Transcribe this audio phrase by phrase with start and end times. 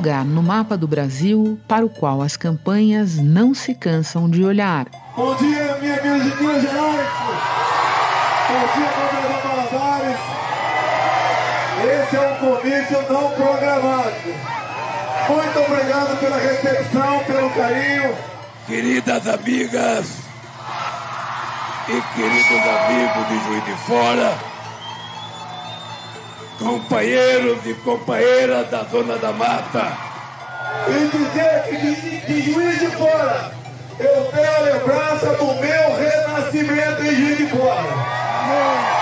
[0.00, 4.86] lugar no mapa do Brasil para o qual as campanhas não se cansam de olhar.
[5.14, 7.08] Bom dia, minha Minas Gerais!
[8.48, 9.19] Bom dia!
[12.10, 14.12] Esse é um comício não programado.
[15.28, 18.16] Muito obrigado pela recepção, pelo carinho.
[18.66, 20.08] Queridas amigas
[21.88, 24.34] e queridos amigos de Juiz de Fora,
[26.58, 29.96] companheiros e companheiras da Zona da Mata.
[30.88, 33.52] E dizer que de, de Juiz de Fora
[34.00, 38.99] eu tenho a lembrança do meu renascimento em Juiz de Fora.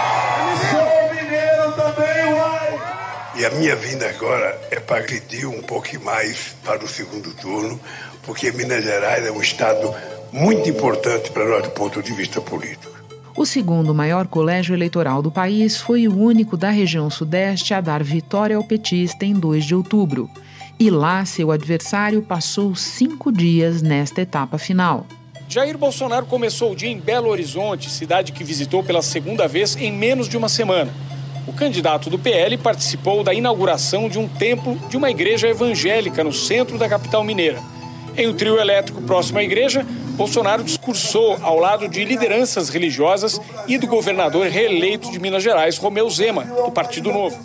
[3.38, 7.78] E a minha vinda agora é para agredir um pouco mais para o segundo turno,
[8.24, 9.94] porque Minas Gerais é um estado
[10.32, 12.98] muito importante para nós do ponto de vista político.
[13.36, 18.02] O segundo maior colégio eleitoral do país foi o único da região Sudeste a dar
[18.02, 20.28] vitória ao petista em 2 de outubro.
[20.76, 25.06] E lá, seu adversário passou cinco dias nesta etapa final.
[25.48, 29.92] Jair Bolsonaro começou o dia em Belo Horizonte, cidade que visitou pela segunda vez em
[29.92, 30.92] menos de uma semana.
[31.48, 36.30] O candidato do PL participou da inauguração de um templo de uma igreja evangélica no
[36.30, 37.58] centro da capital mineira.
[38.14, 43.78] Em um trio elétrico próximo à igreja, Bolsonaro discursou ao lado de lideranças religiosas e
[43.78, 47.38] do governador reeleito de Minas Gerais, Romeu Zema, do Partido Novo.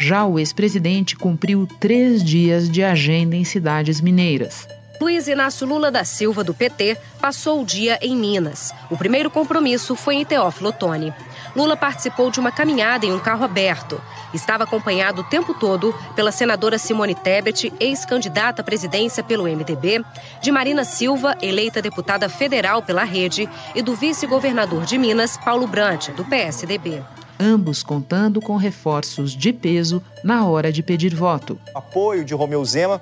[0.00, 4.66] Já o ex-presidente cumpriu três dias de agenda em cidades mineiras.
[4.98, 8.72] Luiz Inácio Lula da Silva, do PT, passou o dia em Minas.
[8.90, 11.12] O primeiro compromisso foi em Teófilo Otoni.
[11.54, 14.00] Lula participou de uma caminhada em um carro aberto.
[14.32, 20.04] Estava acompanhado o tempo todo pela senadora Simone Tebet, ex-candidata à presidência pelo MDB,
[20.40, 26.10] de Marina Silva, eleita deputada federal pela Rede, e do vice-governador de Minas, Paulo Brant,
[26.10, 27.02] do PSDB
[27.40, 31.58] ambos contando com reforços de peso na hora de pedir voto.
[31.74, 33.00] Apoio de Romeu Zema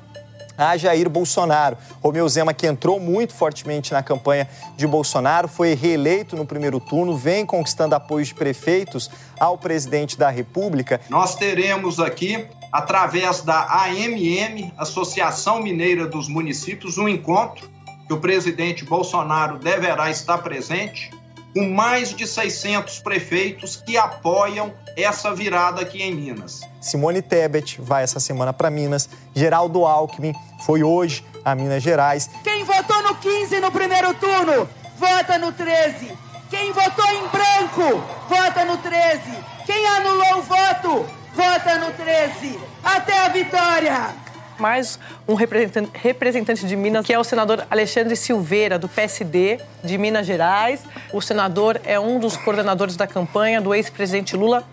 [0.59, 1.79] a Jair Bolsonaro.
[2.03, 7.17] Romeu Zema, que entrou muito fortemente na campanha de Bolsonaro, foi reeleito no primeiro turno,
[7.17, 9.09] vem conquistando apoio de prefeitos
[9.39, 11.01] ao presidente da República.
[11.09, 17.71] Nós teremos aqui, através da AMM, Associação Mineira dos Municípios, um encontro
[18.09, 21.11] que o presidente Bolsonaro deverá estar presente
[21.55, 26.61] com mais de 600 prefeitos que apoiam essa virada aqui em Minas.
[26.81, 32.29] Simone Tebet vai essa semana para Minas, Geraldo Alckmin foi hoje a Minas Gerais.
[32.45, 36.13] Quem votou no 15 no primeiro turno, vota no 13.
[36.51, 39.21] Quem votou em branco, vota no 13.
[39.67, 42.59] Quem anulou o voto, vota no 13.
[42.83, 44.28] Até a vitória!
[44.61, 50.27] Mais um representante, de Minas, que é o senador Alexandre Silveira, do PSD de Minas
[50.27, 50.85] Gerais.
[51.13, 54.65] O senador é um dos coordenadores da campanha do ex-presidente Lula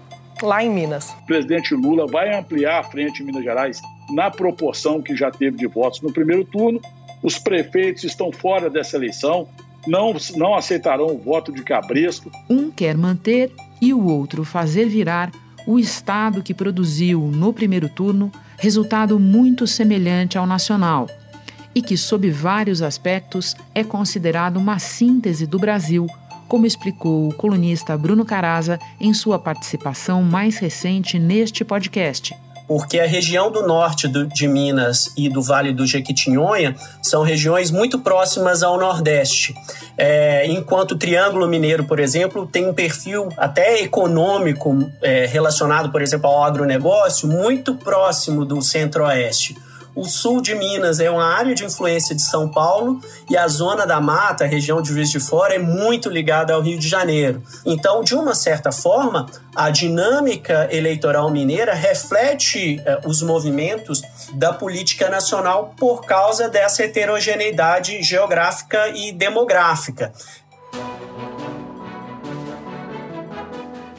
[0.41, 1.09] lá em Minas.
[1.23, 3.81] O presidente Lula vai ampliar a frente em Minas Gerais
[4.11, 6.81] na proporção que já teve de votos no primeiro turno.
[7.23, 9.47] Os prefeitos estão fora dessa eleição,
[9.87, 12.31] não, não aceitarão o voto de cabresto.
[12.49, 13.51] Um quer manter
[13.81, 15.31] e o outro fazer virar
[15.65, 21.09] o Estado que produziu, no primeiro turno, resultado muito semelhante ao nacional
[21.73, 26.07] e que, sob vários aspectos, é considerado uma síntese do Brasil,
[26.47, 32.33] como explicou o colunista Bruno Caraza em sua participação mais recente neste podcast
[32.67, 37.71] porque a região do norte do, de Minas e do Vale do Jequitinhonha são regiões
[37.71, 39.53] muito próximas ao Nordeste.
[39.97, 46.01] É, enquanto o Triângulo Mineiro, por exemplo, tem um perfil até econômico é, relacionado, por
[46.01, 49.55] exemplo, ao agronegócio, muito próximo do Centro-Oeste.
[49.95, 53.87] O sul de Minas é uma área de influência de São Paulo e a zona
[53.87, 57.41] da mata, a região de Juiz de Fora, é muito ligada ao Rio de Janeiro.
[57.65, 59.25] Então, de uma certa forma,
[59.55, 64.01] a dinâmica eleitoral mineira reflete eh, os movimentos
[64.33, 70.11] da política nacional por causa dessa heterogeneidade geográfica e demográfica.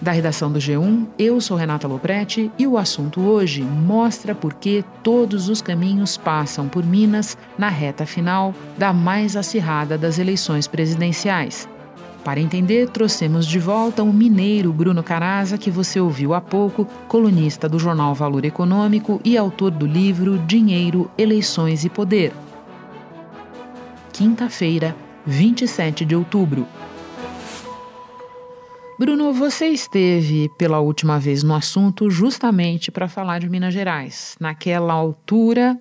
[0.07, 4.85] Da redação do G1, eu sou Renata Loprete e o assunto hoje mostra por que
[5.03, 11.69] todos os caminhos passam por Minas na reta final da mais acirrada das eleições presidenciais.
[12.23, 17.69] Para entender, trouxemos de volta o mineiro Bruno Caraza, que você ouviu há pouco, colunista
[17.69, 22.33] do jornal Valor Econômico e autor do livro Dinheiro, Eleições e Poder.
[24.13, 24.95] Quinta-feira,
[25.27, 26.65] 27 de outubro.
[28.99, 34.95] Bruno, você esteve pela última vez no assunto justamente para falar de Minas Gerais, naquela
[34.95, 35.79] altura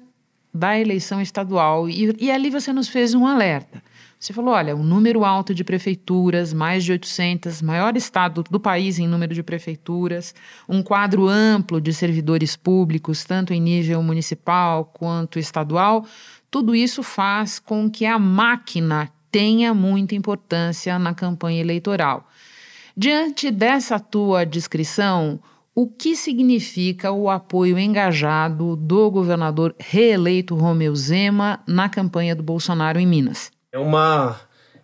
[0.54, 3.82] da eleição estadual, e, e, ali você nos fez um alerta.
[4.20, 9.00] Você falou: olha, um número alto de prefeituras, mais de 800, maior estado do país
[9.00, 10.36] em número de prefeituras,
[10.68, 16.06] um quadro amplo de servidores públicos, tanto em nível municipal quanto estadual,
[16.52, 22.28] tudo isso faz com que a máquina tenha muita importância na campanha eleitoral.
[22.98, 25.38] Diante dessa tua descrição,
[25.76, 32.98] o que significa o apoio engajado do governador reeleito Romeu Zema na campanha do Bolsonaro
[32.98, 33.52] em Minas?
[33.74, 34.40] É uma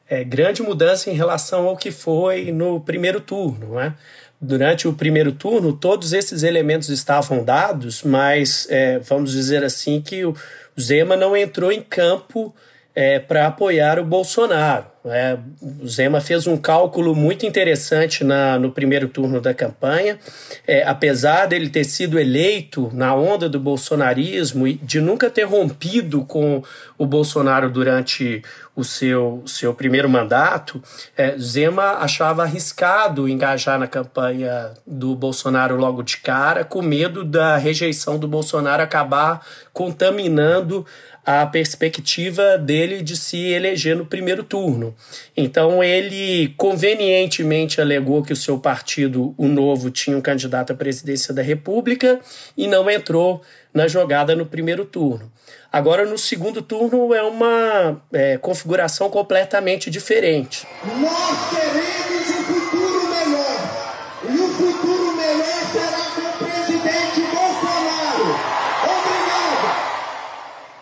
[0.09, 3.75] é, grande mudança em relação ao que foi no primeiro turno.
[3.75, 3.93] Né?
[4.41, 10.25] Durante o primeiro turno, todos esses elementos estavam dados, mas é, vamos dizer assim que
[10.25, 10.35] o
[10.77, 12.53] Zema não entrou em campo
[12.93, 14.90] é, para apoiar o Bolsonaro.
[15.03, 20.19] É, o Zema fez um cálculo muito interessante na, no primeiro turno da campanha.
[20.67, 26.23] É, apesar dele ter sido eleito na onda do bolsonarismo e de nunca ter rompido
[26.23, 26.61] com
[26.99, 28.43] o Bolsonaro durante
[28.75, 30.81] o seu, seu primeiro mandato,
[31.17, 37.57] é, Zema achava arriscado engajar na campanha do Bolsonaro logo de cara, com medo da
[37.57, 40.85] rejeição do Bolsonaro acabar contaminando
[41.25, 44.95] a perspectiva dele de se eleger no primeiro turno.
[45.35, 51.33] Então ele convenientemente alegou que o seu partido, o Novo, tinha um candidato à presidência
[51.33, 52.19] da República
[52.57, 53.41] e não entrou
[53.73, 55.31] na jogada no primeiro turno.
[55.71, 60.67] Agora, no segundo turno, é uma é, configuração completamente diferente.
[60.83, 62.00] Nós queremos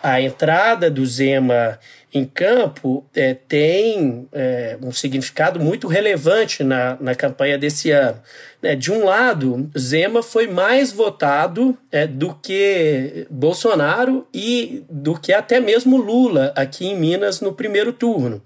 [0.02, 1.78] A entrada do Zema
[2.12, 8.20] em campo é, tem é, um significado muito relevante na, na campanha desse ano.
[8.62, 15.32] É, de um lado, Zema foi mais votado é, do que Bolsonaro e do que
[15.32, 18.42] até mesmo Lula aqui em Minas no primeiro turno.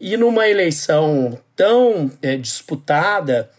[0.00, 3.50] E numa eleição tão é, disputada,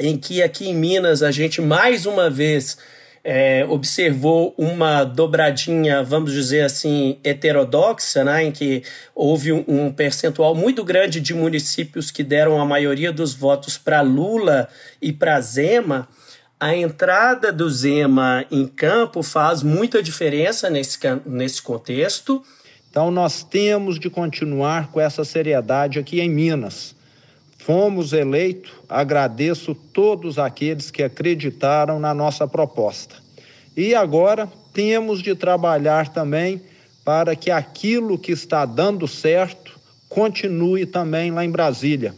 [0.00, 2.76] em que aqui em Minas a gente mais uma vez
[3.24, 8.82] é, observou uma dobradinha, vamos dizer assim, heterodoxa, né, em que
[9.14, 14.68] houve um, percentual muito grande de municípios que deram a maioria dos votos para Lula
[15.00, 16.08] e para Zema.
[16.58, 22.42] A entrada do Zema em campo faz muita diferença nesse, nesse contexto.
[22.90, 26.94] Então, nós temos de continuar com essa seriedade aqui em Minas.
[27.64, 33.14] Fomos eleitos, agradeço todos aqueles que acreditaram na nossa proposta.
[33.76, 36.60] E agora temos de trabalhar também
[37.04, 39.78] para que aquilo que está dando certo
[40.08, 42.12] continue também lá em Brasília.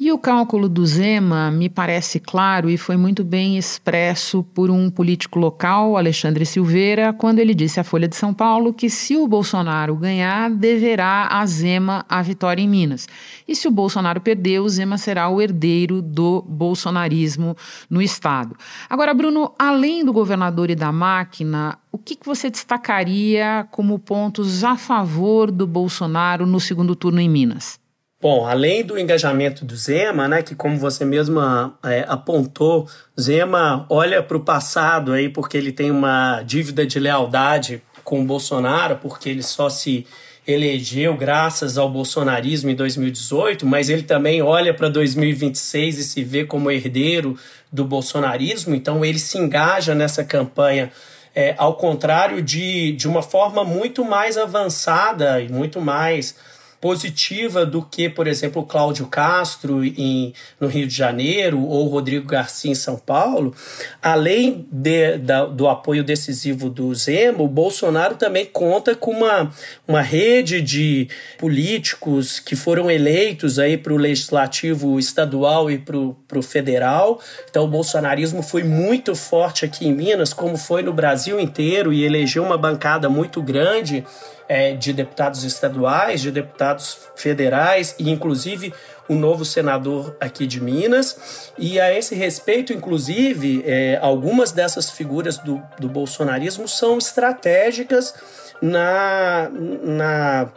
[0.00, 4.88] E o cálculo do Zema me parece claro e foi muito bem expresso por um
[4.88, 9.26] político local, Alexandre Silveira, quando ele disse à Folha de São Paulo que se o
[9.26, 13.08] Bolsonaro ganhar, deverá a Zema a vitória em Minas.
[13.46, 17.56] E se o Bolsonaro perder, o Zema será o herdeiro do bolsonarismo
[17.90, 18.54] no Estado.
[18.88, 24.62] Agora, Bruno, além do governador e da máquina, o que, que você destacaria como pontos
[24.62, 27.80] a favor do Bolsonaro no segundo turno em Minas?
[28.20, 32.88] Bom, além do engajamento do Zema, né, que como você mesma é, apontou,
[33.18, 38.24] Zema olha para o passado aí porque ele tem uma dívida de lealdade com o
[38.24, 40.04] Bolsonaro, porque ele só se
[40.44, 46.44] elegeu graças ao bolsonarismo em 2018, mas ele também olha para 2026 e se vê
[46.44, 47.38] como herdeiro
[47.70, 50.90] do bolsonarismo, então ele se engaja nessa campanha
[51.36, 56.34] é, ao contrário de, de uma forma muito mais avançada e muito mais
[56.80, 62.26] positiva do que, por exemplo, o Cláudio Castro em, no Rio de Janeiro ou Rodrigo
[62.26, 63.54] Garcia em São Paulo,
[64.02, 69.50] além de, da, do apoio decisivo do Zema, o Bolsonaro também conta com uma,
[69.86, 76.42] uma rede de políticos que foram eleitos aí para o legislativo estadual e para o
[76.42, 77.20] federal.
[77.50, 82.04] Então o bolsonarismo foi muito forte aqui em Minas, como foi no Brasil inteiro, e
[82.04, 84.04] elegeu uma bancada muito grande
[84.48, 88.72] é, de deputados estaduais, de deputados federais e, inclusive,
[89.08, 91.52] o novo senador aqui de Minas.
[91.58, 98.14] E a esse respeito, inclusive, é, algumas dessas figuras do, do bolsonarismo são estratégicas
[98.60, 99.50] na,
[99.82, 100.48] na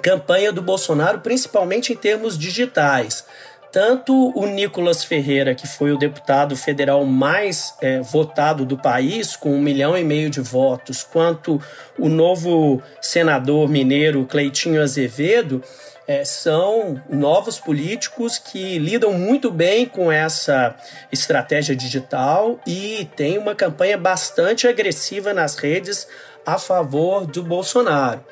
[0.00, 3.24] campanha do Bolsonaro, principalmente em termos digitais.
[3.72, 9.54] Tanto o Nicolas Ferreira, que foi o deputado federal mais é, votado do país, com
[9.54, 11.60] um milhão e meio de votos, quanto
[11.98, 15.62] o novo senador mineiro Cleitinho Azevedo,
[16.06, 20.76] é, são novos políticos que lidam muito bem com essa
[21.10, 26.06] estratégia digital e têm uma campanha bastante agressiva nas redes
[26.44, 28.22] a favor do Bolsonaro.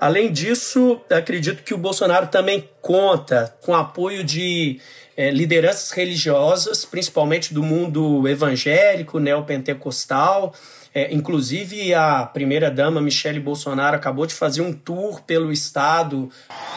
[0.00, 4.80] Além disso, acredito que o Bolsonaro também conta com apoio de
[5.16, 10.54] é, lideranças religiosas, principalmente do mundo evangélico, neopentecostal.
[10.94, 16.30] É, inclusive, a primeira-dama Michele Bolsonaro acabou de fazer um tour pelo estado.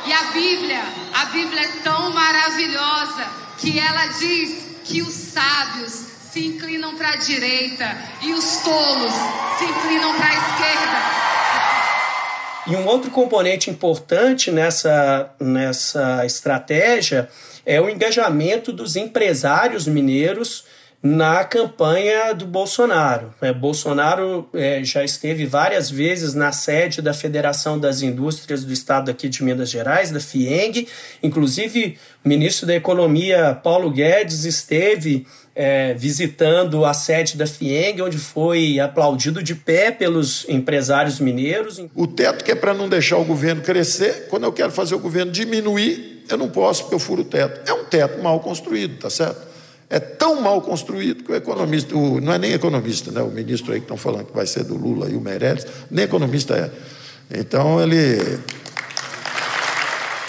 [0.05, 0.81] E a Bíblia,
[1.13, 5.91] a Bíblia é tão maravilhosa que ela diz que os sábios
[6.31, 9.13] se inclinam para a direita e os tolos
[9.57, 11.38] se inclinam para a esquerda.
[12.67, 17.29] E um outro componente importante nessa, nessa estratégia
[17.65, 20.65] é o engajamento dos empresários mineiros
[21.01, 23.33] na campanha do Bolsonaro.
[23.41, 29.09] É, Bolsonaro é, já esteve várias vezes na sede da Federação das Indústrias do Estado
[29.09, 30.87] aqui de Minas Gerais, da FIENG.
[31.23, 35.25] Inclusive, o ministro da Economia, Paulo Guedes, esteve
[35.61, 41.83] é, visitando a sede da FIENG, onde foi aplaudido de pé pelos empresários mineiros.
[41.93, 44.99] O teto que é para não deixar o governo crescer, quando eu quero fazer o
[44.99, 47.69] governo diminuir, eu não posso porque eu furo o teto.
[47.69, 49.49] É um teto mal construído, tá certo?
[49.89, 53.21] É tão mal construído que o economista, o, não é nem economista, né?
[53.21, 56.05] o ministro aí que estão falando que vai ser do Lula e o Meirelles, nem
[56.05, 57.37] economista é.
[57.37, 58.39] Então ele.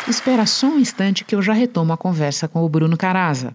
[0.09, 3.55] Espera só um instante que eu já retomo a conversa com o Bruno Caraza.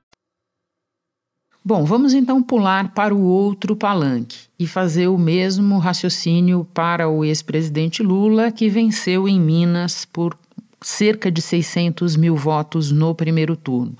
[1.63, 7.23] Bom, vamos então pular para o outro palanque e fazer o mesmo raciocínio para o
[7.23, 10.35] ex-presidente Lula, que venceu em Minas por
[10.81, 13.95] cerca de 600 mil votos no primeiro turno.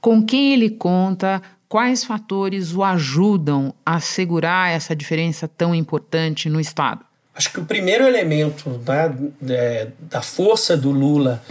[0.00, 1.40] Com quem ele conta?
[1.68, 7.04] Quais fatores o ajudam a segurar essa diferença tão importante no Estado?
[7.32, 8.80] Acho que o primeiro elemento
[9.40, 11.42] né, da força do Lula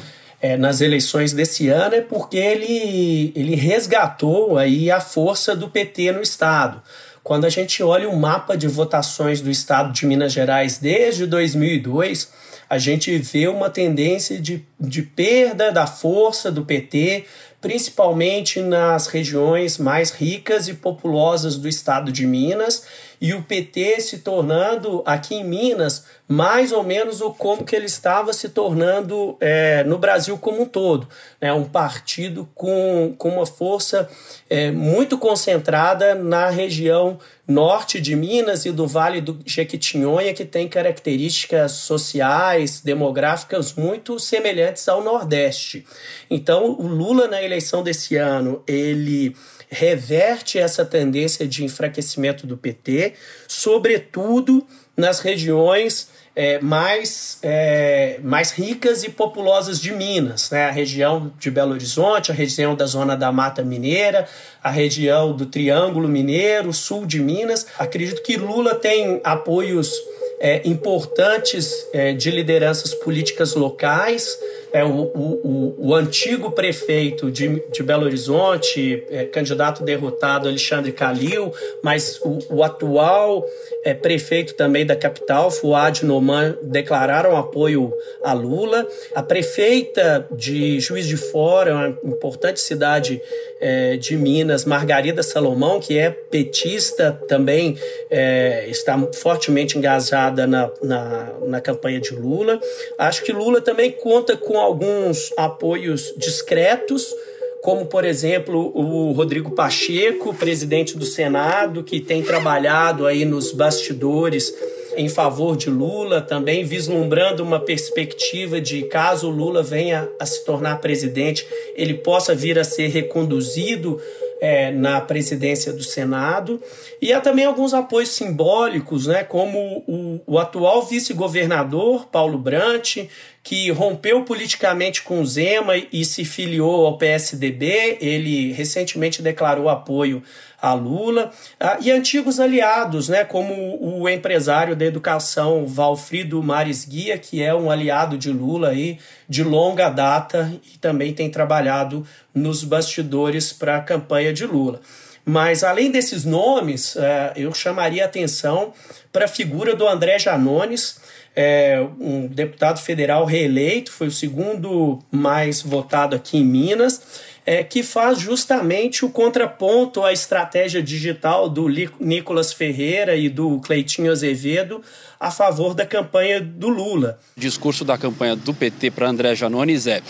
[0.44, 6.12] é, nas eleições desse ano é porque ele, ele resgatou aí a força do PT
[6.12, 6.84] no Estado.
[7.24, 12.30] Quando a gente olha o mapa de votações do Estado de Minas Gerais desde 2002,
[12.74, 17.24] a gente vê uma tendência de, de perda da força do PT,
[17.62, 22.84] principalmente nas regiões mais ricas e populosas do estado de Minas,
[23.22, 27.86] e o PT se tornando aqui em Minas mais ou menos o como que ele
[27.86, 31.08] estava se tornando é, no Brasil como um todo,
[31.40, 31.54] né?
[31.54, 34.10] um partido com, com uma força
[34.50, 40.68] é, muito concentrada na região norte de Minas e do Vale do Jequitinhonha, que tem
[40.68, 45.86] características sociais, demográficas muito semelhantes ao Nordeste.
[46.30, 49.36] Então, o Lula na eleição desse ano, ele
[49.70, 53.14] reverte essa tendência de enfraquecimento do PT,
[53.48, 60.66] sobretudo nas regiões é, mais, é, mais ricas e populosas de Minas, né?
[60.66, 64.28] a região de Belo Horizonte, a região da Zona da Mata Mineira,
[64.64, 67.68] a região do Triângulo Mineiro, sul de Minas.
[67.78, 69.94] Acredito que Lula tem apoios
[70.40, 74.38] é, importantes é, de lideranças políticas locais
[74.74, 81.54] é, o, o, o, antigo prefeito de, de Belo Horizonte, é, candidato derrotado Alexandre Calil,
[81.84, 83.46] mas o, o atual
[83.84, 88.88] é, prefeito também da capital, Fuad Noman, declararam apoio a Lula.
[89.14, 93.22] A prefeita de Juiz de Fora, uma importante cidade
[93.62, 97.78] é, de Minas, Margarida Salomão, que é petista, também
[98.10, 102.60] é, está fortemente engajada na, na, na campanha de Lula.
[102.98, 107.14] Acho que Lula também conta com alguns apoios discretos,
[107.62, 114.54] como, por exemplo, o Rodrigo Pacheco, presidente do Senado, que tem trabalhado aí nos bastidores
[114.96, 120.82] em favor de Lula, também vislumbrando uma perspectiva de caso Lula venha a se tornar
[120.82, 124.00] presidente, ele possa vir a ser reconduzido
[124.40, 126.62] é, na presidência do Senado.
[127.02, 132.98] E há também alguns apoios simbólicos, né, como o, o atual vice-governador, Paulo Brant,
[133.44, 137.98] que rompeu politicamente com o Zema e se filiou ao PSDB.
[138.00, 140.24] Ele recentemente declarou apoio
[140.62, 147.18] a Lula, ah, e antigos aliados, né, como o empresário da educação Valfrido Mares Guia,
[147.18, 148.98] que é um aliado de Lula aí
[149.28, 154.80] de longa data e também tem trabalhado nos bastidores para a campanha de Lula.
[155.26, 158.74] Mas além desses nomes, eh, eu chamaria atenção
[159.12, 160.98] para a figura do André Janones,
[161.36, 167.84] é, um deputado federal reeleito, foi o segundo mais votado aqui em Minas é, que
[167.84, 171.68] faz justamente o contraponto à estratégia digital do
[172.00, 174.82] Nicolas Ferreira e do Cleitinho Azevedo
[175.20, 177.20] a favor da campanha do Lula.
[177.36, 180.02] O discurso da campanha do PT para André Janones é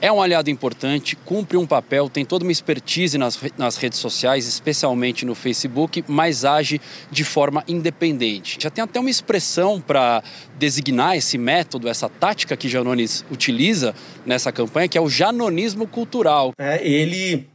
[0.00, 4.46] é um aliado importante, cumpre um papel, tem toda uma expertise nas, nas redes sociais,
[4.46, 8.58] especialmente no Facebook, mas age de forma independente.
[8.60, 10.22] Já tem até uma expressão para
[10.58, 16.52] designar esse método, essa tática que Janones utiliza nessa campanha, que é o janonismo cultural.
[16.58, 17.48] É, ele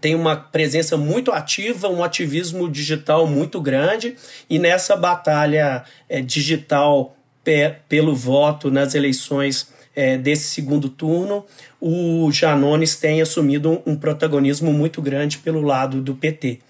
[0.00, 4.16] tem uma presença muito ativa, um ativismo digital muito grande,
[4.48, 7.16] e nessa batalha é, digital
[7.88, 11.44] pelo voto nas eleições é, desse segundo turno,
[11.80, 16.60] o Janones tem assumido um protagonismo muito grande pelo lado do PT.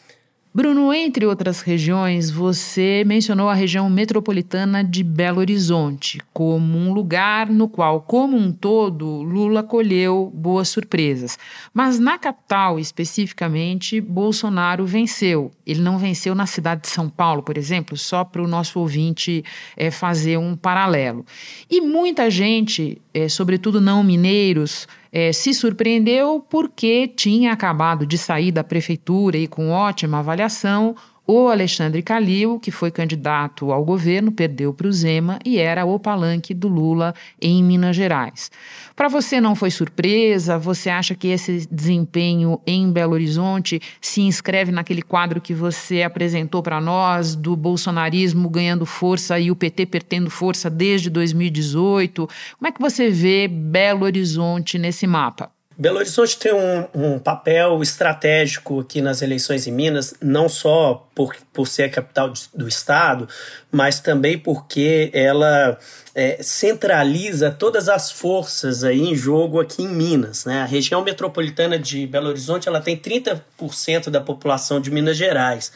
[0.54, 7.48] Bruno, entre outras regiões, você mencionou a região metropolitana de Belo Horizonte como um lugar
[7.48, 11.38] no qual, como um todo, Lula colheu boas surpresas.
[11.72, 15.50] Mas na capital, especificamente, Bolsonaro venceu.
[15.66, 19.42] Ele não venceu na cidade de São Paulo, por exemplo, só para o nosso ouvinte
[19.74, 21.24] é, fazer um paralelo.
[21.70, 28.50] E muita gente, é, sobretudo não mineiros, é, se surpreendeu porque tinha acabado de sair
[28.50, 34.74] da prefeitura e com ótima avaliação o Alexandre Calil, que foi candidato ao governo, perdeu
[34.74, 38.50] para o Zema e era o palanque do Lula em Minas Gerais.
[38.96, 40.58] Para você não foi surpresa?
[40.58, 46.62] Você acha que esse desempenho em Belo Horizonte se inscreve naquele quadro que você apresentou
[46.62, 52.28] para nós do bolsonarismo ganhando força e o PT perdendo força desde 2018?
[52.58, 55.50] Como é que você vê Belo Horizonte nesse mapa?
[55.76, 61.34] Belo Horizonte tem um, um, papel estratégico aqui nas eleições em Minas, não só por,
[61.52, 63.28] por ser a capital do estado,
[63.70, 65.78] mas também porque ela
[66.14, 70.44] é, centraliza todas as forças aí em jogo aqui em Minas.
[70.44, 70.60] Né?
[70.60, 75.72] A região metropolitana de Belo Horizonte ela tem 30% da população de Minas Gerais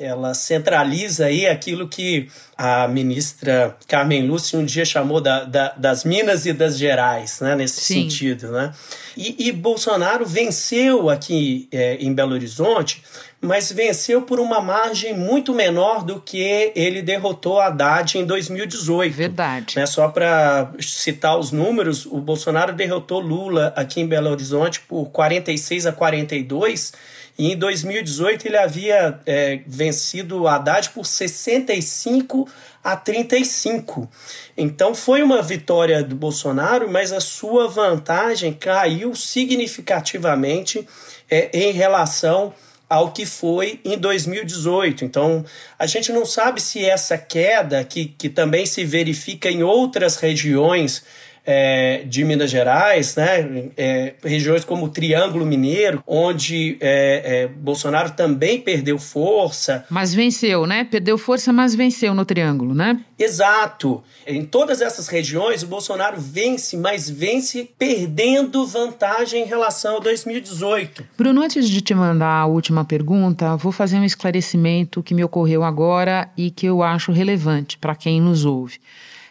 [0.00, 6.04] ela centraliza aí aquilo que a ministra Carmen Lúcia um dia chamou da, da, das
[6.04, 8.02] Minas e das Gerais, né, nesse Sim.
[8.02, 8.50] sentido.
[8.50, 8.72] Né?
[9.16, 13.02] E, e Bolsonaro venceu aqui é, em Belo Horizonte,
[13.40, 19.14] mas venceu por uma margem muito menor do que ele derrotou Haddad em 2018.
[19.14, 19.76] Verdade.
[19.76, 25.10] Né, só para citar os números, o Bolsonaro derrotou Lula aqui em Belo Horizonte por
[25.10, 26.92] 46 a 42
[27.40, 32.46] e em 2018 ele havia é, vencido Haddad por 65
[32.84, 34.06] a 35.
[34.54, 40.86] Então foi uma vitória do Bolsonaro, mas a sua vantagem caiu significativamente
[41.30, 42.52] é, em relação
[42.86, 45.06] ao que foi em 2018.
[45.06, 45.42] Então,
[45.78, 51.02] a gente não sabe se essa queda, que, que também se verifica em outras regiões
[51.44, 53.70] é, de Minas Gerais, né?
[53.76, 59.84] É, regiões como o Triângulo Mineiro, onde é, é, Bolsonaro também perdeu força.
[59.90, 60.84] Mas venceu, né?
[60.84, 63.00] Perdeu força, mas venceu no Triângulo, né?
[63.18, 64.02] Exato.
[64.26, 71.04] Em todas essas regiões, o Bolsonaro vence, mas vence perdendo vantagem em relação a 2018.
[71.16, 75.62] Bruno, antes de te mandar a última pergunta, vou fazer um esclarecimento que me ocorreu
[75.62, 78.78] agora e que eu acho relevante para quem nos ouve.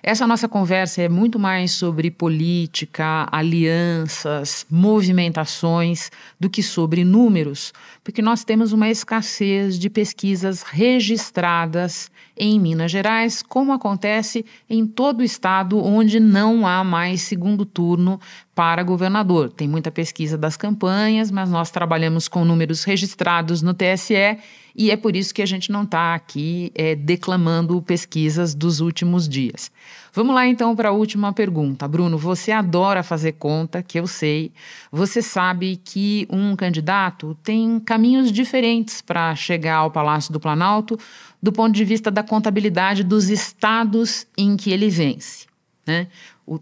[0.02, 6.10] Essa nossa conversa é muito mais sobre política, alianças, movimentações,
[6.40, 13.44] do que sobre números, porque nós temos uma escassez de pesquisas registradas em Minas Gerais,
[13.44, 18.20] como acontece em todo o estado onde não há mais segundo turno
[18.56, 19.52] para governador.
[19.52, 24.38] Tem muita pesquisa das campanhas, mas nós trabalhamos com números registrados no TSE
[24.76, 29.28] e é por isso que a gente não está aqui é, declamando pesquisas dos últimos
[29.28, 29.72] dias.
[30.14, 31.88] Vamos lá então para a última pergunta.
[31.88, 34.52] Bruno, você adora fazer conta, que eu sei.
[34.92, 40.98] Você sabe que um candidato tem caminhos diferentes para chegar ao Palácio do Planalto
[41.42, 45.48] do ponto de vista da contabilidade dos estados em que ele vence.
[45.86, 46.08] Né?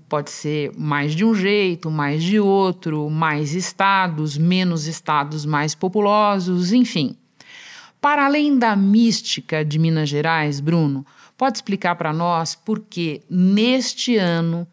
[0.10, 6.74] Pode ser mais de um jeito, mais de outro, mais estados, menos estados mais populosos,
[6.74, 7.16] enfim.
[8.00, 11.06] Para além da mística de Minas Gerais, Bruno,
[11.38, 14.68] pode explicar para nós por que neste ano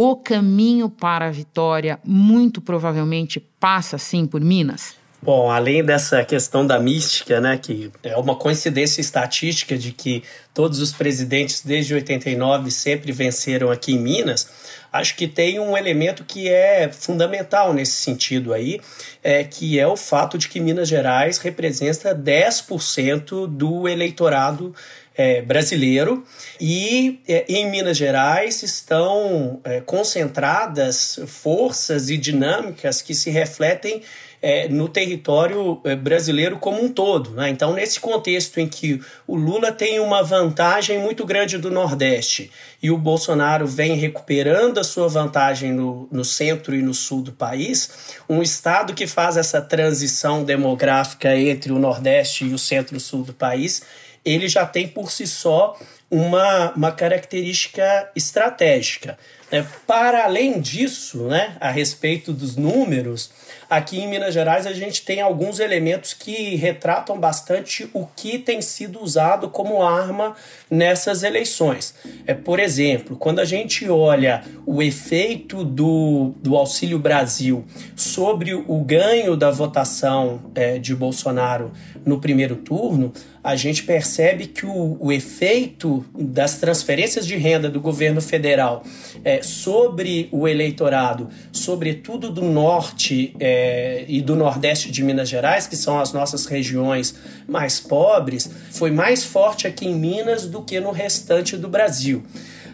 [0.00, 4.96] O caminho para a vitória muito provavelmente passa sim por Minas?
[5.20, 10.22] Bom, além dessa questão da mística, né, que é uma coincidência estatística de que
[10.54, 14.48] todos os presidentes desde 89 sempre venceram aqui em Minas,
[14.92, 18.80] acho que tem um elemento que é fundamental nesse sentido aí,
[19.20, 24.72] é, que é o fato de que Minas Gerais representa 10% do eleitorado
[25.16, 26.24] é, brasileiro
[26.60, 34.00] e é, em Minas Gerais estão é, concentradas forças e dinâmicas que se refletem
[34.40, 37.30] é, no território é, brasileiro como um todo.
[37.30, 37.50] Né?
[37.50, 42.50] Então, nesse contexto em que o Lula tem uma vantagem muito grande do Nordeste
[42.82, 47.32] e o Bolsonaro vem recuperando a sua vantagem no, no centro e no sul do
[47.32, 53.32] país, um Estado que faz essa transição demográfica entre o Nordeste e o centro-sul do
[53.32, 53.82] país,
[54.24, 55.76] ele já tem por si só
[56.10, 59.18] uma, uma característica estratégica.
[59.50, 59.66] Né?
[59.86, 63.30] Para além disso, né, a respeito dos números,
[63.68, 68.60] aqui em Minas Gerais a gente tem alguns elementos que retratam bastante o que tem
[68.60, 70.36] sido usado como arma
[70.70, 71.94] nessas eleições.
[72.26, 77.64] É, por exemplo, quando a gente olha o efeito do, do Auxílio Brasil
[77.96, 81.72] sobre o ganho da votação é, de Bolsonaro
[82.04, 83.12] no primeiro turno,
[83.48, 88.84] a gente percebe que o, o efeito das transferências de renda do governo federal
[89.24, 95.76] é, sobre o eleitorado, sobretudo do norte é, e do nordeste de Minas Gerais, que
[95.76, 97.14] são as nossas regiões
[97.48, 102.22] mais pobres, foi mais forte aqui em Minas do que no restante do Brasil.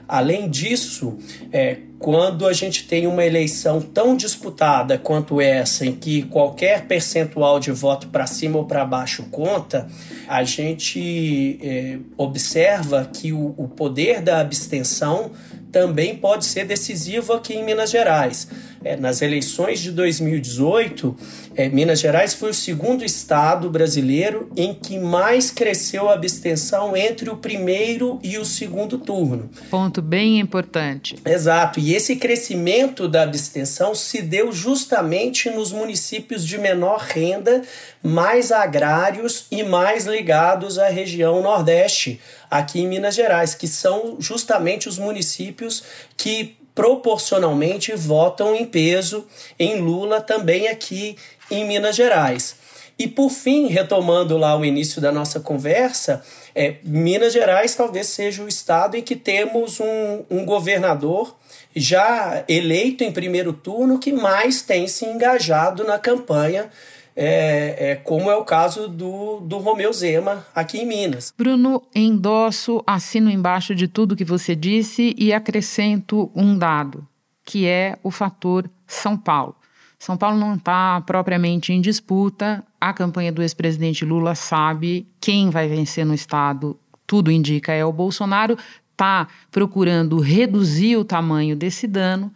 [0.09, 1.17] Além disso,
[1.53, 7.59] é, quando a gente tem uma eleição tão disputada quanto essa, em que qualquer percentual
[7.59, 9.89] de voto para cima ou para baixo conta,
[10.29, 15.31] a gente é, observa que o, o poder da abstenção
[15.73, 18.49] também pode ser decisivo aqui em Minas Gerais.
[18.85, 21.17] É, nas eleições de 2018,
[21.57, 27.31] é, Minas Gerais foi o segundo estado brasileiro em que mais cresceu a abstenção entre
[27.31, 29.49] o primeiro e o segundo turno.
[29.71, 31.17] Ponto bem importante.
[31.25, 31.81] Exato.
[31.81, 37.63] E esse crescimento da abstenção se deu justamente nos municípios de menor renda,
[38.03, 42.21] mais agrários e mais ligados à região Nordeste,
[42.51, 45.83] aqui em Minas Gerais, que são justamente os municípios
[46.17, 49.27] que proporcionalmente votam em peso
[49.59, 51.17] em Lula também aqui
[51.51, 52.57] em Minas Gerais.
[52.99, 56.23] E por fim, retomando lá o início da nossa conversa,
[56.55, 61.35] é, Minas Gerais talvez seja o estado em que temos um, um governador
[61.75, 66.71] já eleito em primeiro turno que mais tem se engajado na campanha
[67.17, 71.33] é, é, como é o caso do, do Romeu Zema aqui em Minas.
[71.37, 77.07] Bruno, endosso, assino embaixo de tudo que você disse e acrescento um dado,
[77.45, 79.55] que é o fator São Paulo.
[79.99, 82.63] São Paulo não está propriamente em disputa.
[82.81, 86.79] A campanha do ex-presidente Lula sabe quem vai vencer no estado.
[87.07, 88.59] Tudo indica é o Bolsonaro.
[88.93, 92.31] Está procurando reduzir o tamanho desse dano.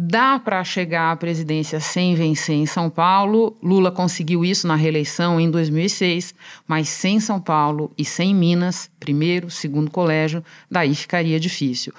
[0.00, 3.56] Dá para chegar à presidência sem vencer em São Paulo.
[3.60, 6.36] Lula conseguiu isso na reeleição em 2006,
[6.68, 11.92] mas sem São Paulo e sem Minas, primeiro, segundo colégio, daí ficaria difícil.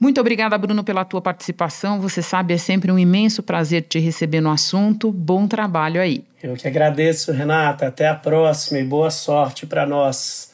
[0.00, 2.00] Muito obrigada, Bruno, pela tua participação.
[2.00, 5.12] Você sabe, é sempre um imenso prazer te receber no assunto.
[5.12, 6.24] Bom trabalho aí.
[6.42, 7.88] Eu que agradeço, Renata.
[7.88, 10.53] Até a próxima e boa sorte para nós.